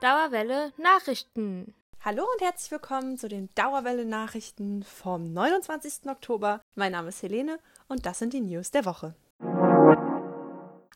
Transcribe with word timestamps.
Dauerwelle 0.00 0.72
Nachrichten. 0.78 1.74
Hallo 2.02 2.22
und 2.22 2.40
herzlich 2.40 2.70
willkommen 2.70 3.18
zu 3.18 3.28
den 3.28 3.50
Dauerwelle 3.54 4.06
Nachrichten 4.06 4.82
vom 4.82 5.30
29. 5.30 6.08
Oktober. 6.08 6.62
Mein 6.74 6.92
Name 6.92 7.10
ist 7.10 7.22
Helene 7.22 7.58
und 7.86 8.06
das 8.06 8.18
sind 8.18 8.32
die 8.32 8.40
News 8.40 8.70
der 8.70 8.86
Woche. 8.86 9.14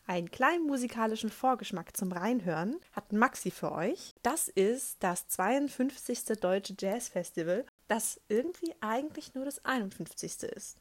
Einen 0.07 0.31
kleinen 0.31 0.65
musikalischen 0.65 1.29
Vorgeschmack 1.29 1.95
zum 1.95 2.11
Reinhören 2.13 2.77
hat 2.93 3.13
Maxi 3.13 3.51
für 3.51 3.73
euch. 3.73 4.15
Das 4.23 4.47
ist 4.47 5.03
das 5.03 5.27
52. 5.27 6.39
Deutsche 6.41 6.73
Jazz 6.75 7.07
Festival, 7.07 7.63
das 7.87 8.19
irgendwie 8.27 8.73
eigentlich 8.81 9.35
nur 9.35 9.45
das 9.45 9.63
51. 9.65 10.41
ist. 10.55 10.79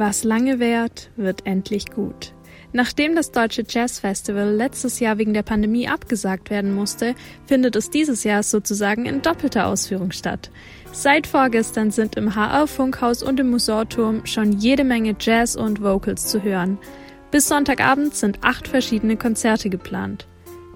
Was 0.00 0.24
lange 0.24 0.60
währt, 0.60 1.10
wird 1.16 1.44
endlich 1.44 1.90
gut. 1.90 2.32
Nachdem 2.72 3.14
das 3.14 3.32
Deutsche 3.32 3.64
Jazz 3.68 3.98
Festival 3.98 4.50
letztes 4.50 4.98
Jahr 4.98 5.18
wegen 5.18 5.34
der 5.34 5.42
Pandemie 5.42 5.88
abgesagt 5.88 6.48
werden 6.48 6.74
musste, 6.74 7.14
findet 7.44 7.76
es 7.76 7.90
dieses 7.90 8.24
Jahr 8.24 8.42
sozusagen 8.42 9.04
in 9.04 9.20
doppelter 9.20 9.66
Ausführung 9.66 10.10
statt. 10.10 10.50
Seit 10.90 11.26
vorgestern 11.26 11.90
sind 11.90 12.16
im 12.16 12.34
HR 12.34 12.66
Funkhaus 12.66 13.22
und 13.22 13.40
im 13.40 13.50
Musorturm 13.50 14.24
schon 14.24 14.52
jede 14.52 14.84
Menge 14.84 15.14
Jazz 15.20 15.54
und 15.54 15.82
Vocals 15.82 16.28
zu 16.28 16.42
hören. 16.42 16.78
Bis 17.30 17.48
Sonntagabend 17.48 18.14
sind 18.14 18.38
acht 18.40 18.68
verschiedene 18.68 19.18
Konzerte 19.18 19.68
geplant. 19.68 20.26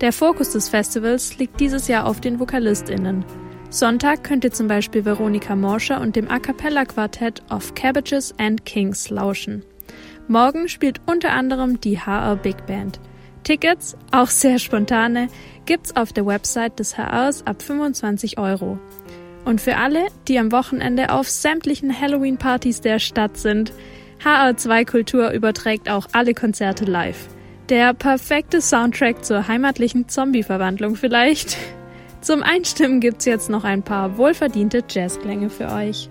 Der 0.03 0.13
Fokus 0.13 0.51
des 0.51 0.69
Festivals 0.69 1.39
liegt 1.39 1.61
dieses 1.61 1.89
Jahr 1.89 2.05
auf 2.05 2.21
den 2.21 2.41
VokalistInnen. 2.41 3.25
Sonntag 3.75 4.23
könnt 4.23 4.45
ihr 4.45 4.53
zum 4.53 4.69
Beispiel 4.69 5.05
Veronika 5.05 5.57
Morscher 5.57 6.01
und 6.01 6.15
dem 6.15 6.31
A 6.31 6.39
Cappella 6.39 6.85
Quartett 6.85 7.43
of 7.51 7.75
Cabbages 7.75 8.33
and 8.39 8.65
Kings 8.65 9.11
lauschen. 9.11 9.65
Morgen 10.29 10.69
spielt 10.69 11.01
unter 11.07 11.33
anderem 11.33 11.81
die 11.81 11.99
HR 11.99 12.37
Big 12.37 12.67
Band. 12.67 13.01
Tickets, 13.43 13.97
auch 14.13 14.29
sehr 14.29 14.61
spontane, 14.61 15.27
gibt's 15.67 15.97
auf 15.97 16.13
der 16.13 16.25
Website 16.25 16.79
des 16.79 16.97
HRs 16.97 17.49
ab 17.49 17.63
25 17.63 18.39
Euro. 18.39 18.79
Und 19.45 19.61
für 19.61 19.77
alle, 19.77 20.07
die 20.29 20.39
am 20.39 20.53
Wochenende 20.53 21.11
auf 21.11 21.29
sämtlichen 21.29 22.01
Halloween-Partys 22.01 22.81
der 22.81 23.01
Stadt 23.01 23.37
sind, 23.39 23.73
HR2 24.23 24.89
Kultur 24.89 25.31
überträgt 25.33 25.91
auch 25.91 26.07
alle 26.13 26.35
Konzerte 26.35 26.85
live. 26.85 27.27
Der 27.71 27.93
perfekte 27.93 28.61
Soundtrack 28.61 29.25
zur 29.25 29.49
heimatlichen 29.49 30.09
Zombie-Verwandlung 30.09 30.95
vielleicht. 30.95 31.59
Zum 32.25 32.43
Einstimmen 32.43 33.01
gibt's 33.01 33.27
jetzt 33.27 33.51
noch 33.51 33.65
ein 33.65 33.83
paar 33.83 34.17
wohlverdiente 34.17 34.83
Jazzklänge 34.89 35.51
für 35.51 35.71
euch. 35.71 36.09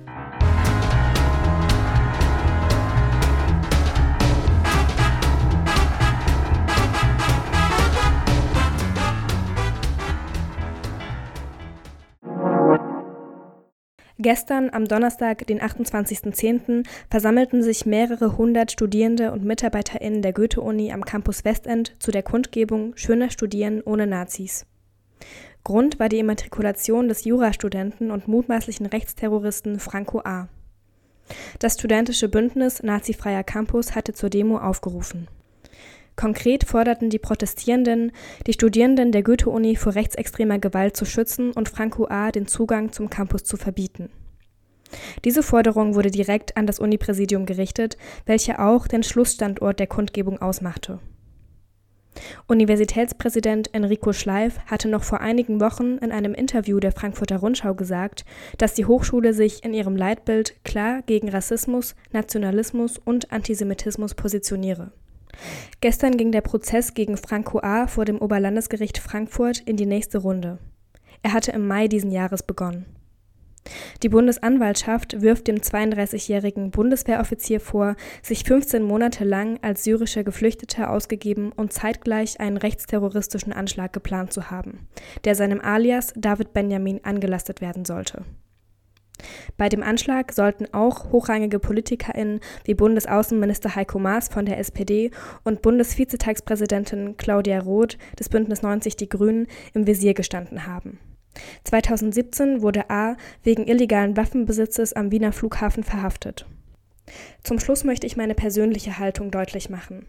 Gestern, 14.20 14.70
am 14.72 14.86
Donnerstag, 14.86 15.48
den 15.48 15.60
28.10., 15.60 16.86
versammelten 17.10 17.64
sich 17.64 17.88
mehrere 17.88 18.38
hundert 18.38 18.72
Studierende 18.72 19.32
und 19.32 19.44
MitarbeiterInnen 19.44 20.22
der 20.22 20.34
Goethe-Uni 20.34 20.94
am 20.94 21.04
Campus 21.04 21.44
Westend 21.44 21.96
zu 21.98 22.12
der 22.12 22.22
Kundgebung 22.22 22.96
Schöner 22.96 23.32
Studieren 23.32 23.82
ohne 23.82 24.06
Nazis. 24.06 24.68
Grund 25.64 25.98
war 25.98 26.10
die 26.10 26.20
Immatrikulation 26.20 27.08
des 27.08 27.24
Jurastudenten 27.24 28.12
und 28.12 28.28
mutmaßlichen 28.28 28.86
Rechtsterroristen 28.86 29.80
Franco 29.80 30.20
A. 30.20 30.50
Das 31.60 31.76
studentische 31.76 32.28
Bündnis 32.28 32.84
Nazifreier 32.84 33.44
Campus 33.44 33.96
hatte 33.96 34.14
zur 34.14 34.30
Demo 34.30 34.58
aufgerufen. 34.58 35.30
Konkret 36.16 36.66
forderten 36.66 37.10
die 37.10 37.18
Protestierenden, 37.18 38.12
die 38.46 38.54
Studierenden 38.54 39.12
der 39.12 39.24
Goethe-Uni 39.24 39.78
vor 39.78 39.96
rechtsextremer 39.96 40.60
Gewalt 40.60 40.96
zu 40.96 41.06
schützen 41.06 41.52
und 41.52 41.70
Franco 41.70 42.08
A. 42.08 42.32
den 42.32 42.46
Zugang 42.46 42.92
zum 42.92 43.10
Campus 43.10 43.44
zu 43.46 43.58
verbieten. 43.58 44.10
Diese 45.26 45.42
Forderung 45.42 45.96
wurde 45.96 46.12
direkt 46.12 46.56
an 46.56 46.68
das 46.68 46.78
Unipräsidium 46.78 47.46
gerichtet, 47.46 47.98
welche 48.26 48.60
auch 48.60 48.88
den 48.88 49.02
Schlussstandort 49.02 49.80
der 49.80 49.88
Kundgebung 49.88 50.40
ausmachte. 50.40 51.00
Universitätspräsident 52.48 53.74
Enrico 53.74 54.14
Schleif 54.14 54.60
hatte 54.66 54.88
noch 54.88 55.04
vor 55.04 55.22
einigen 55.22 55.60
Wochen 55.60 55.98
in 55.98 56.12
einem 56.12 56.34
Interview 56.34 56.80
der 56.80 56.92
Frankfurter 56.92 57.38
Rundschau 57.38 57.74
gesagt, 57.74 58.26
dass 58.58 58.74
die 58.74 58.86
Hochschule 58.86 59.34
sich 59.34 59.64
in 59.64 59.74
ihrem 59.74 59.96
Leitbild 59.96 60.64
klar 60.64 61.02
gegen 61.06 61.30
Rassismus, 61.30 61.96
Nationalismus 62.12 62.98
und 62.98 63.32
Antisemitismus 63.32 64.14
positioniere. 64.16 64.92
Gestern 65.82 66.18
ging 66.18 66.32
der 66.32 66.42
Prozess 66.42 66.94
gegen 66.94 67.18
Franco 67.18 67.60
A. 67.60 67.88
vor 67.88 68.06
dem 68.06 68.20
Oberlandesgericht 68.20 69.00
Frankfurt 69.00 69.60
in 69.60 69.78
die 69.78 69.86
nächste 69.86 70.20
Runde. 70.20 70.60
Er 71.24 71.34
hatte 71.34 71.52
im 71.52 71.68
Mai 71.68 71.88
diesen 71.88 72.12
Jahres 72.12 72.44
begonnen. 72.44 72.86
Die 74.02 74.10
Bundesanwaltschaft 74.10 75.22
wirft 75.22 75.48
dem 75.48 75.58
32-jährigen 75.58 76.72
Bundeswehroffizier 76.72 77.60
vor, 77.60 77.96
sich 78.22 78.44
15 78.44 78.84
Monate 78.84 79.24
lang 79.24 79.60
als 79.62 79.84
syrischer 79.84 80.24
Geflüchteter 80.24 80.90
ausgegeben 80.90 81.52
und 81.52 81.74
zeitgleich 81.74 82.40
einen 82.40 82.58
rechtsterroristischen 82.58 83.54
Anschlag 83.54 83.94
geplant 83.94 84.34
zu 84.34 84.52
haben, 84.52 84.88
der 85.24 85.36
seinem 85.36 85.62
Alias 85.62 86.14
David 86.16 86.54
Benjamin 86.54 87.00
angelastet 87.04 87.62
werden 87.62 87.86
sollte. 87.86 88.24
Bei 89.58 89.70
dem 89.70 89.84
Anschlag 89.84 90.34
sollten 90.34 90.74
auch 90.74 91.12
hochrangige 91.12 91.60
PolitikerInnen 91.60 92.40
wie 92.66 92.74
Bundesaußenminister 92.74 93.76
Heiko 93.76 94.00
Maas 94.00 94.28
von 94.28 94.46
der 94.46 94.58
SPD 94.58 95.12
und 95.44 95.62
Bundesvizetagspräsidentin 95.62 97.16
Claudia 97.18 97.60
Roth 97.60 97.98
des 98.20 98.30
Bündnis 98.30 98.62
90 98.62 98.98
Die 98.98 99.10
Grünen 99.10 99.48
im 99.74 99.88
Visier 99.88 100.14
gestanden 100.14 100.68
haben. 100.68 101.00
2017 101.64 102.62
wurde 102.62 102.90
A. 102.90 103.16
wegen 103.44 103.68
illegalen 103.68 104.16
Waffenbesitzes 104.18 104.94
am 104.94 105.12
Wiener 105.12 105.32
Flughafen 105.32 105.84
verhaftet. 105.84 106.46
Zum 107.44 107.60
Schluss 107.60 107.84
möchte 107.84 108.08
ich 108.08 108.18
meine 108.18 108.36
persönliche 108.36 109.00
Haltung 109.00 109.32
deutlich 109.32 109.70
machen. 109.70 110.06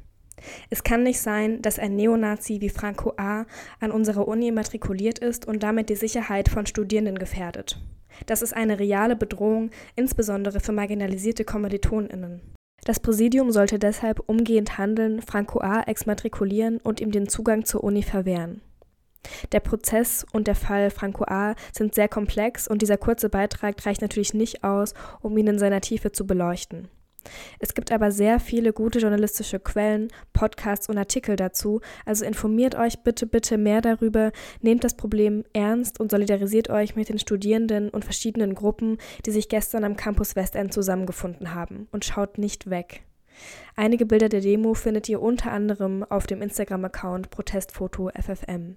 Es 0.71 0.85
kann 0.85 1.03
nicht 1.03 1.21
sein, 1.21 1.63
dass 1.63 1.79
ein 1.79 1.97
Neonazi 1.97 2.61
wie 2.61 2.69
Franco 2.69 3.15
A. 3.17 3.47
an 3.81 3.91
unserer 3.91 4.29
Uni 4.29 4.51
matrikuliert 4.51 5.19
ist 5.19 5.47
und 5.47 5.63
damit 5.63 5.89
die 5.89 5.97
Sicherheit 5.97 6.49
von 6.49 6.67
Studierenden 6.67 7.19
gefährdet. 7.19 7.81
Das 8.27 8.43
ist 8.43 8.55
eine 8.55 8.79
reale 8.79 9.17
Bedrohung, 9.17 9.71
insbesondere 9.97 10.61
für 10.61 10.73
marginalisierte 10.73 11.45
KommilitonInnen. 11.45 12.41
Das 12.85 13.01
Präsidium 13.01 13.51
sollte 13.51 13.79
deshalb 13.79 14.21
umgehend 14.27 14.77
handeln, 14.77 15.23
Franco 15.23 15.61
A. 15.61 15.83
exmatrikulieren 15.83 16.79
und 16.79 17.01
ihm 17.01 17.11
den 17.11 17.29
Zugang 17.29 17.65
zur 17.65 17.83
Uni 17.83 18.03
verwehren. 18.03 18.61
Der 19.53 19.61
Prozess 19.61 20.27
und 20.33 20.47
der 20.47 20.55
Fall 20.55 20.91
Franco 20.91 21.25
A. 21.25 21.55
sind 21.73 21.95
sehr 21.95 22.09
komplex 22.09 22.69
und 22.69 22.83
dieser 22.83 22.97
kurze 22.97 23.29
Beitrag 23.29 23.85
reicht 23.87 24.03
natürlich 24.03 24.35
nicht 24.35 24.65
aus, 24.65 24.95
um 25.21 25.37
ihn 25.39 25.47
in 25.47 25.59
seiner 25.59 25.81
Tiefe 25.81 26.13
zu 26.13 26.27
beleuchten. 26.27 26.89
Es 27.59 27.75
gibt 27.75 27.93
aber 27.93 28.11
sehr 28.11 28.41
viele 28.41 28.73
gute 28.73 28.99
journalistische 28.99 29.59
Quellen, 29.59 30.09
Podcasts 30.33 30.89
und 30.89 30.99
Artikel 30.99 31.37
dazu, 31.37 31.81
also 32.05 32.25
informiert 32.25 32.75
euch 32.75 33.03
bitte, 33.03 33.27
bitte 33.27 33.59
mehr 33.59 33.81
darüber, 33.81 34.33
nehmt 34.61 34.85
das 34.85 34.97
Problem 34.97 35.45
ernst 35.53 36.01
und 36.01 36.11
solidarisiert 36.11 36.71
euch 36.71 36.97
mit 36.97 37.09
den 37.09 37.19
Studierenden 37.19 37.91
und 37.91 38.05
verschiedenen 38.05 38.55
Gruppen, 38.55 38.99
die 39.27 39.31
sich 39.31 39.49
gestern 39.49 39.85
am 39.85 39.97
Campus 39.97 40.37
Westend 40.37 40.73
zusammengefunden 40.73 41.55
haben 41.55 41.89
und 41.93 42.05
schaut 42.05 42.39
nicht 42.39 42.71
weg. 42.71 43.03
Einige 43.75 44.07
Bilder 44.07 44.29
der 44.29 44.41
Demo 44.41 44.75
findet 44.75 45.09
ihr 45.09 45.21
unter 45.21 45.51
anderem 45.51 46.05
auf 46.05 46.27
dem 46.27 46.41
Instagram-Account 46.41 47.31
Protestfoto 47.31 48.11
FFM. 48.11 48.77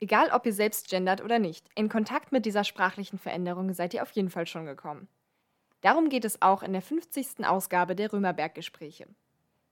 Egal, 0.00 0.30
ob 0.32 0.44
ihr 0.44 0.52
selbst 0.52 0.90
gendert 0.90 1.22
oder 1.22 1.38
nicht, 1.38 1.66
in 1.74 1.88
Kontakt 1.88 2.30
mit 2.30 2.44
dieser 2.44 2.64
sprachlichen 2.64 3.18
Veränderung 3.18 3.72
seid 3.72 3.94
ihr 3.94 4.02
auf 4.02 4.10
jeden 4.10 4.28
Fall 4.28 4.46
schon 4.46 4.66
gekommen. 4.66 5.08
Darum 5.80 6.08
geht 6.08 6.24
es 6.24 6.42
auch 6.42 6.62
in 6.62 6.72
der 6.72 6.82
50. 6.82 7.46
Ausgabe 7.46 7.94
der 7.96 8.12
Römerberg-Gespräche. 8.12 9.06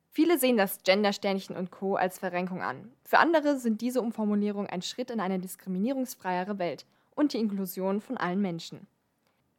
Viele 0.09 0.39
sehen 0.39 0.59
das 0.59 0.83
Gendersternchen 0.83 1.57
und 1.57 1.71
Co. 1.71 1.97
als 1.97 2.19
Verrenkung 2.19 2.63
an. 2.63 2.93
Für 3.05 3.19
andere 3.19 3.59
sind 3.59 3.81
diese 3.81 4.03
Umformulierungen 4.03 4.69
ein 4.69 4.83
Schritt 4.83 5.11
in 5.11 5.21
eine 5.21 5.39
diskriminierungsfreiere 5.39 6.59
Welt 6.59 6.85
und 7.15 7.33
die 7.33 7.39
Inklusion 7.39 8.01
von 8.01 8.19
allen 8.19 8.43
Menschen. 8.43 8.87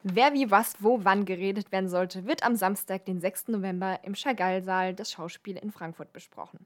Wer 0.04 0.34
wie 0.34 0.52
was 0.52 0.76
wo 0.80 1.04
wann 1.04 1.26
geredet 1.26 1.72
werden 1.72 1.90
sollte, 1.90 2.26
wird 2.26 2.44
am 2.44 2.56
Samstag, 2.56 3.06
den 3.06 3.20
6. 3.20 3.48
November 3.48 4.00
im 4.04 4.16
Chagall-Saal 4.16 4.94
des 4.94 5.12
Schauspiel 5.12 5.58
in 5.58 5.72
Frankfurt 5.72 6.14
besprochen. 6.14 6.66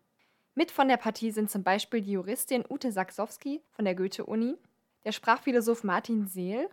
Mit 0.58 0.72
von 0.72 0.88
der 0.88 0.98
Partie 0.98 1.30
sind 1.30 1.52
zum 1.52 1.62
Beispiel 1.62 2.02
die 2.02 2.14
Juristin 2.14 2.66
Ute 2.68 2.92
Saksowski 2.92 3.62
von 3.74 3.86
der 3.86 3.94
Goethe-Uni, 3.94 4.58
der 5.06 5.12
Sprachphilosoph 5.12 5.84
Martin 5.84 6.26
Seel 6.26 6.68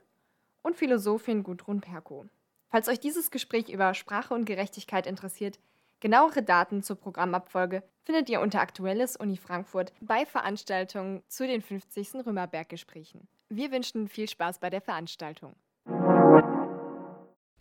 und 0.63 0.75
Philosophin 0.75 1.43
Gudrun 1.43 1.83
Perko. 1.83 2.25
Falls 2.71 2.89
euch 2.89 2.99
dieses 2.99 3.31
Gespräch 3.31 3.69
über 3.69 3.93
Sprache 3.93 4.33
und 4.33 4.47
Gerechtigkeit 4.47 5.07
interessiert, 5.07 5.59
genauere 6.01 6.43
Daten 6.43 6.83
zur 6.83 6.97
Programmabfolge 6.97 7.83
findet 8.05 8.31
ihr 8.31 8.41
unter 8.41 8.63
Aktuelles 8.63 9.17
Uni 9.17 9.37
Frankfurt 9.37 9.93
bei 10.01 10.25
Veranstaltungen 10.25 11.23
zu 11.29 11.47
den 11.47 11.61
50. 11.61 12.25
Römerberg-Gesprächen. 12.25 13.29
Wir 13.51 13.71
wünschen 13.71 14.09
viel 14.09 14.31
Spaß 14.31 14.61
bei 14.61 14.71
der 14.71 14.81
Veranstaltung. 14.81 15.57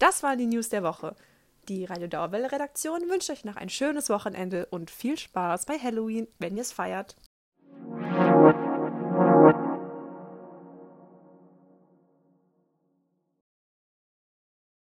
Das 0.00 0.22
waren 0.22 0.38
die 0.38 0.46
News 0.46 0.70
der 0.70 0.82
Woche. 0.82 1.14
Die 1.68 1.84
Radio 1.84 2.08
Dauerwelle 2.08 2.50
Redaktion 2.50 3.10
wünscht 3.10 3.28
euch 3.28 3.44
noch 3.44 3.56
ein 3.56 3.68
schönes 3.68 4.08
Wochenende 4.08 4.64
und 4.70 4.90
viel 4.90 5.18
Spaß 5.18 5.66
bei 5.66 5.78
Halloween, 5.78 6.26
wenn 6.38 6.56
ihr 6.56 6.62
es 6.62 6.72
feiert. 6.72 7.16